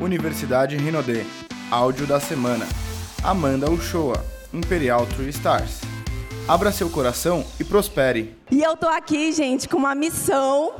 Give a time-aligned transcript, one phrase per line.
[0.00, 1.24] Universidade Rinodê.
[1.70, 2.66] Áudio da semana.
[3.22, 4.24] Amanda Uchoa,
[4.54, 5.80] Imperial True Stars.
[6.46, 8.36] Abra seu coração e prospere.
[8.50, 10.72] E eu tô aqui, gente, com uma missão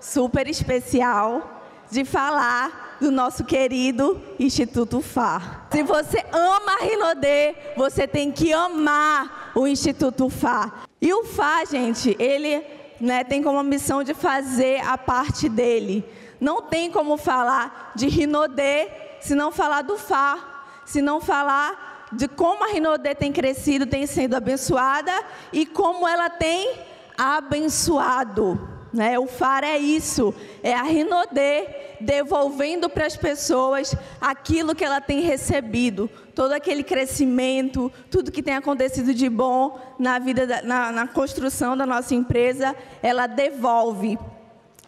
[0.00, 5.68] super especial de falar do nosso querido Instituto FAR.
[5.70, 10.82] Se você ama a Rinodê, você tem que amar o Instituto FAR.
[11.00, 12.62] E o FAR, gente, ele
[13.00, 16.04] né, tem como missão de fazer a parte dele.
[16.40, 18.88] Não tem como falar de Rinodê
[19.20, 24.06] se não falar do FAR, se não falar de como a Rinodê tem crescido, tem
[24.06, 25.12] sido abençoada
[25.52, 26.72] e como ela tem
[27.16, 28.77] abençoado.
[28.92, 29.18] Né?
[29.18, 31.66] O FAR é isso, é a Rinodê
[32.00, 38.54] devolvendo para as pessoas aquilo que ela tem recebido, todo aquele crescimento, tudo que tem
[38.54, 44.18] acontecido de bom na vida, da, na, na construção da nossa empresa, ela devolve.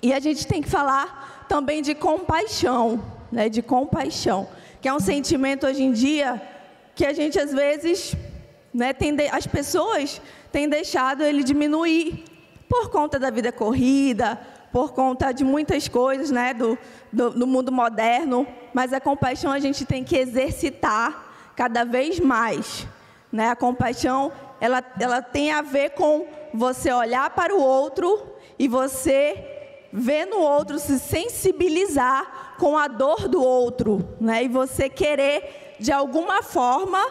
[0.02, 3.48] E a gente tem que falar também de compaixão, né?
[3.48, 4.48] de compaixão,
[4.80, 6.40] que é um sentimento hoje em dia
[6.94, 8.14] que a gente às vezes,
[8.74, 10.20] né, tem de, as pessoas
[10.52, 12.24] têm deixado ele diminuir
[12.70, 14.40] por conta da vida corrida,
[14.72, 16.78] por conta de muitas coisas, né, do,
[17.12, 18.46] do, do mundo moderno.
[18.72, 22.86] Mas a compaixão a gente tem que exercitar cada vez mais,
[23.32, 23.50] né?
[23.50, 28.22] A compaixão ela, ela tem a ver com você olhar para o outro
[28.56, 34.44] e você ver no outro, se sensibilizar com a dor do outro, né?
[34.44, 37.04] E você querer de alguma forma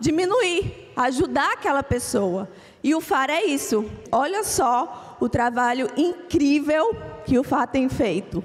[0.00, 2.48] diminuir, ajudar aquela pessoa.
[2.82, 3.88] E o FAR é isso.
[4.10, 8.44] Olha só o trabalho incrível que o FA tem feito.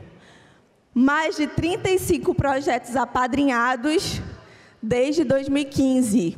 [0.94, 4.22] Mais de 35 projetos apadrinhados
[4.82, 6.38] desde 2015.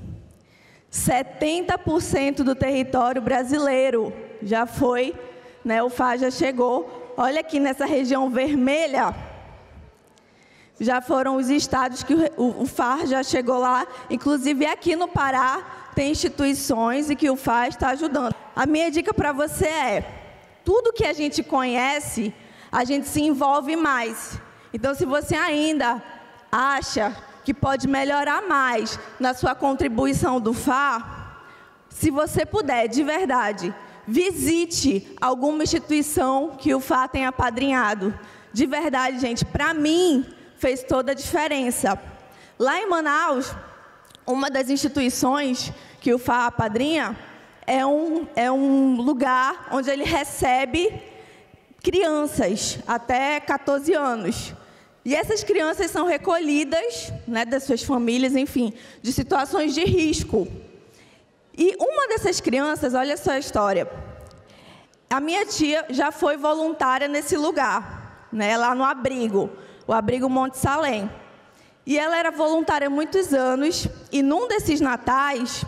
[0.91, 5.15] 70% do território brasileiro já foi,
[5.63, 7.13] né, o FA já chegou.
[7.15, 9.15] Olha aqui nessa região vermelha,
[10.81, 15.91] já foram os estados que o, o FAR já chegou lá, inclusive aqui no Pará
[15.93, 18.33] tem instituições e que o FAR está ajudando.
[18.55, 20.05] A minha dica para você é:
[20.63, 22.33] tudo que a gente conhece,
[22.71, 24.39] a gente se envolve mais.
[24.73, 26.01] Então, se você ainda
[26.51, 31.21] acha que pode melhorar mais na sua contribuição do FA,
[31.89, 33.73] se você puder, de verdade,
[34.07, 38.17] visite alguma instituição que o FA tenha apadrinhado.
[38.53, 40.25] De verdade, gente, para mim
[40.57, 41.99] fez toda a diferença.
[42.57, 43.53] Lá em Manaus,
[44.25, 47.17] uma das instituições que o FA apadrinha
[47.65, 51.01] é um, é um lugar onde ele recebe
[51.83, 54.53] crianças até 14 anos.
[55.03, 60.47] E essas crianças são recolhidas né, das suas famílias, enfim, de situações de risco.
[61.57, 63.89] E uma dessas crianças, olha só a história.
[65.09, 69.49] A minha tia já foi voluntária nesse lugar, né, lá no abrigo,
[69.87, 71.09] o abrigo Monte Salém.
[71.85, 75.65] E ela era voluntária há muitos anos, e num desses natais,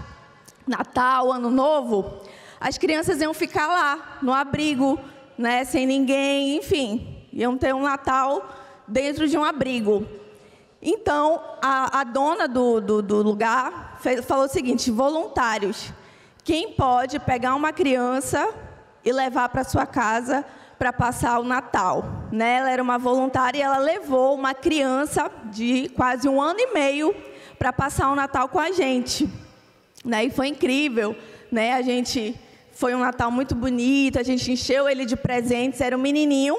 [0.67, 2.21] Natal, Ano Novo,
[2.59, 4.99] as crianças iam ficar lá, no abrigo,
[5.37, 8.47] né, sem ninguém, enfim, iam ter um Natal
[8.87, 10.07] dentro de um abrigo.
[10.81, 15.93] Então, a, a dona do, do, do lugar fez, falou o seguinte: voluntários,
[16.43, 18.53] quem pode pegar uma criança
[19.03, 20.45] e levar para sua casa
[20.77, 22.03] para passar o Natal?
[22.31, 22.57] Né?
[22.57, 27.15] Ela era uma voluntária e ela levou uma criança de quase um ano e meio
[27.57, 29.29] para passar o Natal com a gente.
[30.03, 30.25] Né?
[30.25, 31.15] E foi incrível,
[31.51, 31.73] né?
[31.73, 32.35] A gente
[32.71, 36.57] foi um Natal muito bonito, a gente encheu ele de presentes, era um menininho.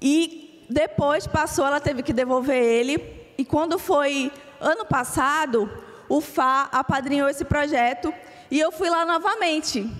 [0.00, 2.98] E depois passou, ela teve que devolver ele.
[3.36, 5.70] E quando foi ano passado,
[6.08, 8.12] o FA apadrinhou esse projeto
[8.50, 9.90] e eu fui lá novamente.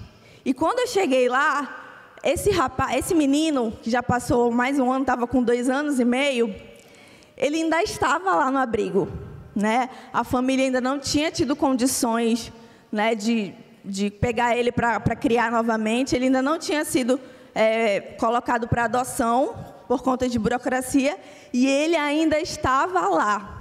[0.45, 5.03] E quando eu cheguei lá, esse rapaz, esse menino que já passou mais um ano,
[5.03, 6.55] estava com dois anos e meio,
[7.37, 9.91] ele ainda estava lá no abrigo né?
[10.13, 12.53] A família ainda não tinha tido condições,
[12.91, 16.15] né, de, de pegar ele para criar novamente.
[16.15, 17.21] Ele ainda não tinha sido
[17.55, 19.55] é, colocado para adoção
[19.89, 21.19] por conta de burocracia
[21.53, 23.57] e ele ainda estava lá.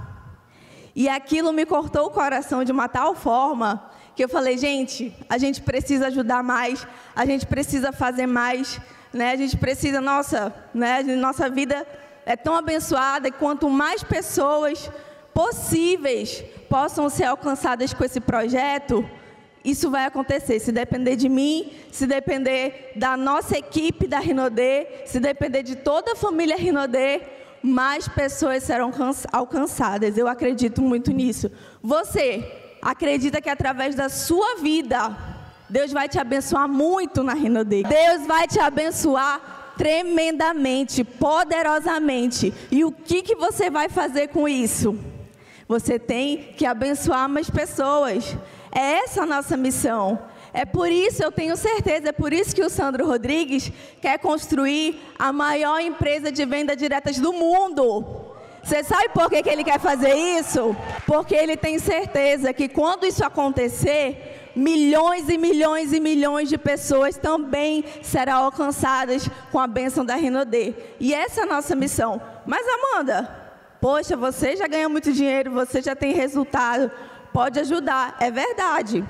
[0.94, 5.38] E aquilo me cortou o coração de uma tal forma que eu falei, gente, a
[5.38, 8.80] gente precisa ajudar mais, a gente precisa fazer mais,
[9.12, 9.32] né?
[9.32, 11.02] A gente precisa, nossa, né?
[11.02, 11.86] Nossa vida
[12.26, 14.90] é tão abençoada e quanto mais pessoas
[15.40, 19.08] possíveis possam ser alcançadas com esse projeto,
[19.64, 20.60] isso vai acontecer.
[20.60, 26.12] Se depender de mim, se depender da nossa equipe da Rinodê, se depender de toda
[26.12, 27.22] a família Rinodê,
[27.62, 28.92] mais pessoas serão
[29.32, 30.18] alcançadas.
[30.18, 31.50] Eu acredito muito nisso.
[31.82, 32.44] Você
[32.82, 35.16] acredita que através da sua vida,
[35.70, 37.82] Deus vai te abençoar muito na Rinodê.
[37.82, 42.52] Deus vai te abençoar tremendamente, poderosamente.
[42.70, 44.98] E o que, que você vai fazer com isso?
[45.70, 48.36] Você tem que abençoar mais pessoas.
[48.72, 50.18] É essa a nossa missão.
[50.52, 53.70] É por isso, eu tenho certeza, é por isso que o Sandro Rodrigues
[54.02, 58.04] quer construir a maior empresa de venda diretas do mundo.
[58.64, 60.74] Você sabe por que, que ele quer fazer isso?
[61.06, 67.16] Porque ele tem certeza que quando isso acontecer, milhões e milhões e milhões de pessoas
[67.16, 70.74] também serão alcançadas com a bênção da Renaudet.
[70.98, 72.20] E essa é a nossa missão.
[72.44, 73.39] Mas Amanda,
[73.80, 76.90] poxa, você já ganha muito dinheiro, você já tem resultado,
[77.32, 78.16] pode ajudar.
[78.20, 79.04] É verdade.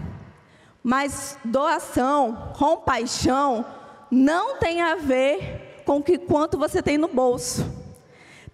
[0.83, 3.65] Mas doação, compaixão,
[4.11, 7.81] não tem a ver com que quanto você tem no bolso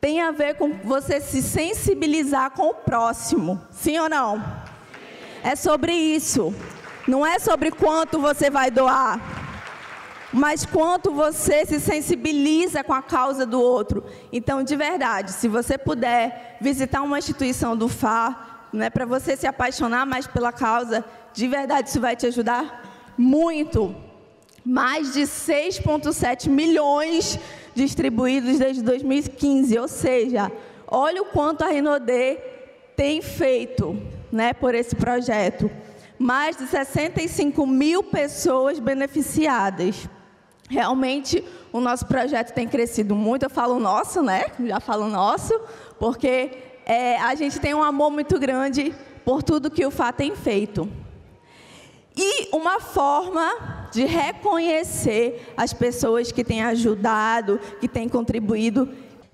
[0.00, 3.60] tem a ver com você se sensibilizar com o próximo.
[3.72, 4.40] Sim ou não?
[5.42, 6.54] É sobre isso.
[7.06, 9.20] Não é sobre quanto você vai doar,
[10.32, 14.05] mas quanto você se sensibiliza com a causa do outro.
[14.32, 19.46] Então, de verdade, se você puder visitar uma instituição do FAR, né, para você se
[19.46, 23.94] apaixonar mais pela causa, de verdade isso vai te ajudar muito.
[24.64, 27.38] Mais de 6,7 milhões
[27.75, 29.78] distribuídos desde 2015.
[29.78, 30.50] Ou seja,
[30.88, 32.40] olha o quanto a Renaudet
[32.96, 33.96] tem feito
[34.32, 35.70] né, por esse projeto.
[36.19, 40.08] Mais de 65 mil pessoas beneficiadas.
[40.68, 43.44] Realmente, o nosso projeto tem crescido muito.
[43.44, 44.46] Eu falo nosso, né?
[44.64, 45.58] Já falo nosso,
[45.98, 46.50] porque
[46.84, 50.88] é, a gente tem um amor muito grande por tudo que o FA tem feito.
[52.16, 58.88] E uma forma de reconhecer as pessoas que têm ajudado, que têm contribuído.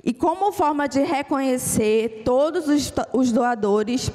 [0.05, 4.11] E como forma de reconhecer todos os, os doadores,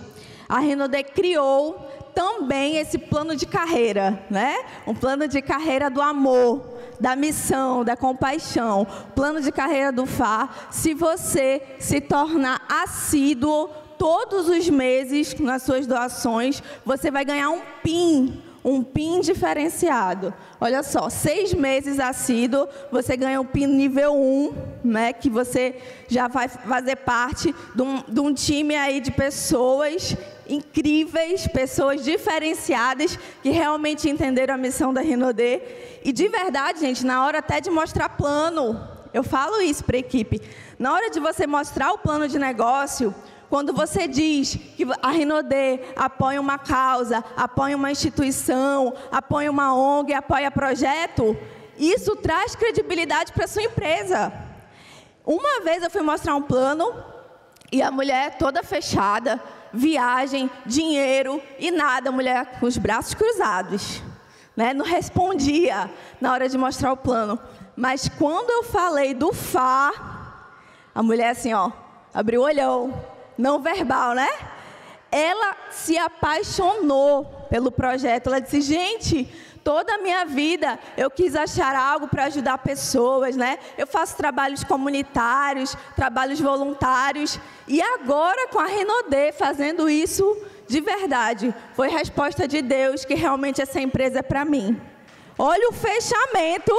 [0.49, 1.75] a Renaudet criou
[2.13, 4.55] também esse plano de carreira, né?
[4.85, 8.85] Um plano de carreira do amor, da missão, da compaixão,
[9.15, 10.67] plano de carreira do FAR.
[10.71, 17.61] Se você se tornar assíduo todos os meses nas suas doações, você vai ganhar um
[17.83, 20.33] PIN, um PIN diferenciado.
[20.59, 24.53] Olha só, seis meses assíduo, você ganha o PIN nível 1,
[24.83, 25.75] né, que você
[26.07, 30.15] já vai fazer parte de um, de um time aí de pessoas
[30.49, 35.61] incríveis, pessoas diferenciadas, que realmente entenderam a missão da Renaudet.
[36.03, 38.79] E de verdade, gente, na hora até de mostrar plano,
[39.13, 40.41] eu falo isso para a equipe,
[40.77, 43.13] na hora de você mostrar o plano de negócio,
[43.49, 50.13] quando você diz que a Renaudet apoia uma causa, apoia uma instituição, apoia uma ONG,
[50.13, 51.37] apoia projeto,
[51.77, 54.33] isso traz credibilidade para sua empresa.
[55.25, 56.93] Uma vez eu fui mostrar um plano
[57.71, 59.41] e a mulher toda fechada,
[59.73, 64.01] viagem, dinheiro e nada, a mulher com os braços cruzados.
[64.55, 64.73] Né?
[64.73, 67.39] Não respondia na hora de mostrar o plano.
[67.75, 69.91] Mas quando eu falei do Fá,
[70.93, 71.71] a mulher assim, ó,
[72.13, 72.91] abriu o olhão
[73.37, 74.29] não verbal, né?
[75.11, 78.27] Ela se apaixonou pelo projeto.
[78.27, 79.31] Ela disse: gente,
[79.67, 83.59] toda a minha vida eu quis achar algo para ajudar pessoas, né?
[83.77, 87.37] Eu faço trabalhos comunitários, trabalhos voluntários,
[87.67, 90.23] e agora com a Renaudet fazendo isso
[90.69, 94.79] de verdade, foi resposta de Deus que realmente essa empresa é para mim.
[95.37, 96.71] Olha o fechamento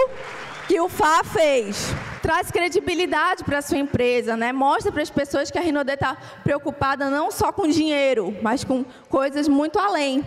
[0.67, 1.95] que o Fá fez.
[2.23, 4.51] Traz credibilidade para a sua empresa, né?
[4.51, 8.83] Mostra para as pessoas que a Rinode está preocupada não só com dinheiro, mas com
[9.11, 10.25] coisas muito além.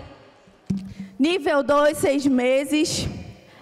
[1.22, 3.08] Nível 2, seis meses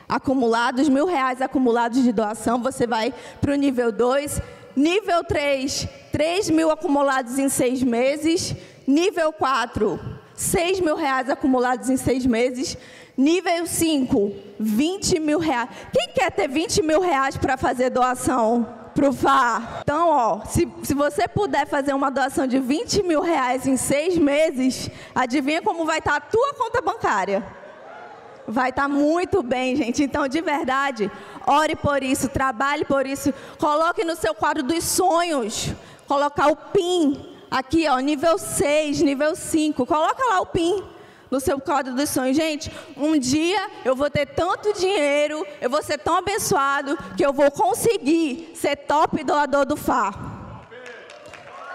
[0.07, 4.41] acumulados, mil reais acumulados de doação, você vai para o nível 2.
[4.77, 8.55] Nível 3, 3 mil acumulados em seis meses.
[8.87, 9.99] Nível 4,
[10.33, 12.77] 6 mil reais acumulados em seis meses.
[13.17, 15.69] Nível 5, 20 mil reais.
[15.91, 19.79] Quem quer ter 20 mil reais para fazer doação para o VAR?
[19.81, 24.17] Então, ó, se, se você puder fazer uma doação de 20 mil reais em seis
[24.17, 27.41] meses, adivinha como vai estar tá a tua conta bancária?
[28.45, 30.03] Vai estar tá muito bem, gente.
[30.03, 31.09] Então, de verdade,
[31.47, 33.33] ore por isso, trabalhe por isso.
[33.57, 35.73] Coloque no seu quadro dos sonhos.
[36.05, 39.85] Colocar o PIN aqui, ó, nível 6, nível 5.
[39.85, 40.83] Coloca lá o PIN
[41.29, 42.35] no seu código dos sonhos.
[42.35, 47.33] Gente, um dia eu vou ter tanto dinheiro, eu vou ser tão abençoado, que eu
[47.33, 50.13] vou conseguir ser top doador do FA.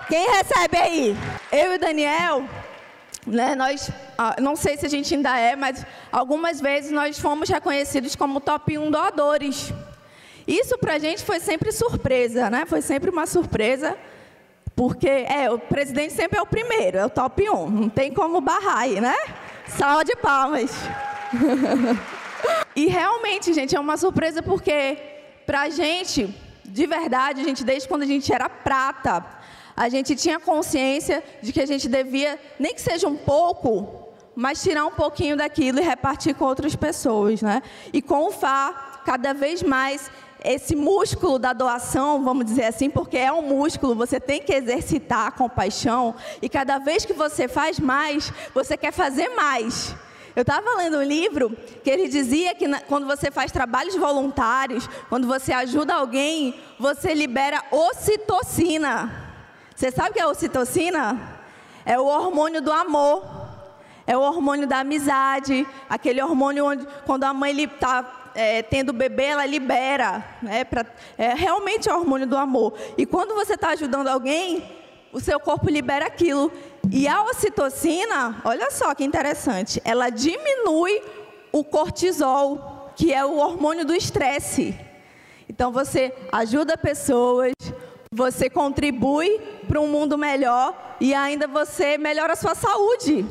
[0.09, 1.17] Quem recebe aí?
[1.51, 2.45] Eu e o Daniel,
[3.27, 7.49] né, nós, ah, não sei se a gente ainda é, mas algumas vezes nós fomos
[7.49, 9.73] reconhecidos como top 1 doadores.
[10.47, 12.67] Isso para a gente foi sempre surpresa, né?
[12.67, 13.97] Foi sempre uma surpresa.
[14.77, 17.71] Porque é, o presidente sempre é o primeiro, é o top 1.
[17.71, 19.15] Não tem como barrar aí, né?
[19.69, 20.71] Salva de palmas.
[22.77, 24.99] e realmente, gente, é uma surpresa porque
[25.47, 29.25] pra gente, de verdade, a gente desde quando a gente era prata,
[29.77, 34.63] a gente tinha consciência de que a gente devia, nem que seja um pouco, mas
[34.63, 37.63] tirar um pouquinho daquilo e repartir com outras pessoas, né?
[37.93, 40.11] E com o Fá, cada vez mais
[40.45, 45.27] esse músculo da doação, vamos dizer assim, porque é um músculo, você tem que exercitar
[45.29, 49.97] a compaixão, e cada vez que você faz mais, você quer fazer mais.
[50.37, 54.89] Eu estava lendo um livro que ele dizia que na, quando você faz trabalhos voluntários,
[55.09, 59.13] quando você ajuda alguém, você libera ocitocina.
[59.75, 61.39] Você sabe o que é ocitocina?
[61.87, 63.45] É o hormônio do amor.
[64.07, 69.25] É o hormônio da amizade, aquele hormônio onde, quando a mãe está é, tendo bebê,
[69.25, 70.25] ela libera.
[70.43, 70.85] Né, pra,
[71.17, 72.75] é realmente é o hormônio do amor.
[72.99, 74.63] E quando você está ajudando alguém,
[75.13, 76.51] o seu corpo libera aquilo.
[76.91, 81.01] E a ocitocina, olha só que interessante, ela diminui
[81.53, 84.79] o cortisol, que é o hormônio do estresse.
[85.49, 87.53] Então você ajuda pessoas,
[88.11, 93.25] você contribui para um mundo melhor e ainda você melhora a sua saúde.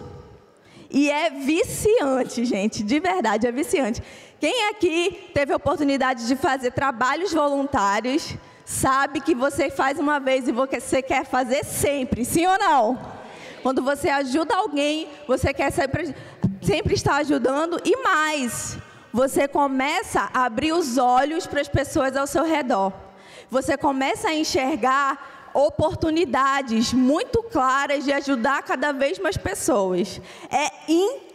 [0.89, 4.01] E é viciante, gente, de verdade, é viciante.
[4.43, 8.35] Quem aqui teve a oportunidade de fazer trabalhos voluntários,
[8.65, 13.00] sabe que você faz uma vez e você quer fazer sempre, sim ou não?
[13.62, 16.13] Quando você ajuda alguém, você quer sempre,
[16.62, 18.77] sempre estar ajudando e mais,
[19.13, 22.91] você começa a abrir os olhos para as pessoas ao seu redor.
[23.50, 30.19] Você começa a enxergar oportunidades muito claras de ajudar cada vez mais pessoas.
[30.51, 31.32] É incrível,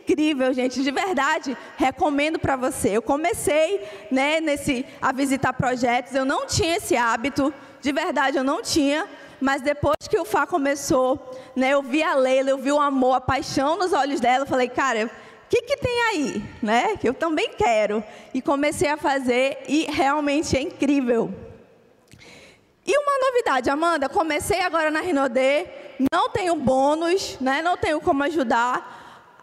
[0.55, 2.91] gente, de verdade, recomendo para você.
[2.91, 8.45] Eu comecei, né, nesse a visitar projetos, eu não tinha esse hábito, de verdade eu
[8.45, 9.07] não tinha,
[9.41, 13.15] mas depois que o Fá começou, né, eu vi a Leila, eu vi o amor,
[13.15, 16.97] a paixão nos olhos dela, eu falei, cara, o que, que tem aí, né?
[16.99, 18.05] Que eu também quero.
[18.35, 21.33] E comecei a fazer e realmente é incrível.
[22.87, 25.67] E uma novidade, Amanda, comecei agora na Rinodê,
[26.13, 27.63] não tenho bônus, né?
[27.63, 28.98] Não tenho como ajudar.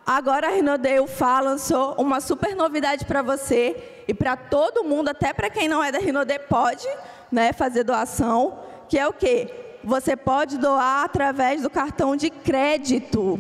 [0.06, 5.10] Agora a Rinodê, o Fá lançou uma super novidade para você e para todo mundo,
[5.10, 6.88] até para quem não é da Rinodê pode,
[7.32, 9.52] né, fazer doação, que é o quê?
[9.84, 13.40] Você pode doar através do cartão de crédito.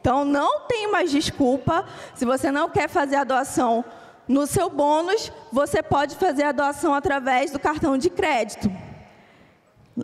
[0.00, 1.84] Então não tem mais desculpa.
[2.14, 3.84] Se você não quer fazer a doação
[4.26, 8.70] no seu bônus, você pode fazer a doação através do cartão de crédito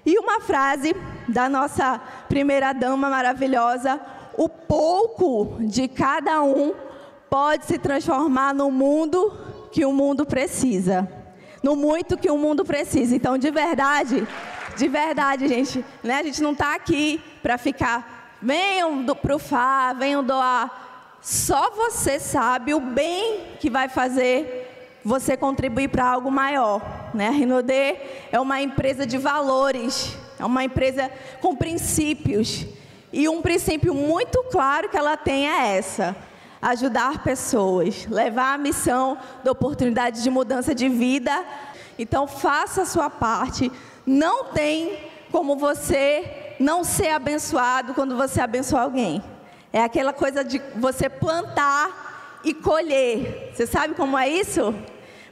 [0.07, 0.95] E uma frase
[1.27, 4.01] da nossa primeira dama maravilhosa:
[4.39, 6.73] o pouco de cada um
[7.29, 9.37] pode se transformar no mundo
[9.73, 11.09] que o mundo precisa.
[11.61, 13.17] No muito que o mundo precisa.
[13.17, 14.27] Então, de verdade,
[14.77, 16.19] de verdade, gente, né?
[16.19, 21.19] A gente não está aqui para ficar, venham para o Fá, venham doar.
[21.21, 24.66] Só você sabe o bem que vai fazer
[25.07, 26.83] você contribuir para algo maior.
[27.15, 27.29] Né?
[27.29, 27.97] A Renaudet
[28.33, 31.09] é uma empresa de valores, é uma empresa
[31.41, 32.67] com princípios.
[33.13, 36.17] E um princípio muito claro que ela tem é essa:
[36.61, 41.45] ajudar pessoas, levar a missão da oportunidade de mudança de vida.
[41.97, 43.71] Então, faça a sua parte.
[44.05, 44.99] Não tem
[45.31, 49.23] como você não ser abençoado quando você abençoa alguém.
[49.73, 53.53] É aquela coisa de você plantar e colher.
[53.55, 54.75] Você sabe como é isso?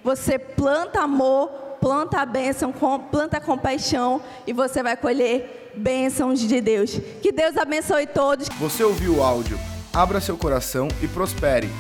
[0.05, 1.49] Você planta amor,
[1.81, 2.73] planta a bênção,
[3.11, 7.01] planta compaixão e você vai colher bênçãos de Deus.
[7.23, 8.49] Que Deus abençoe todos.
[8.61, 9.59] Você ouviu o áudio?
[9.93, 11.71] Abra seu coração e prospere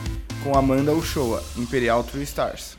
[0.43, 2.79] com Amanda Uchoa, Imperial True Stars.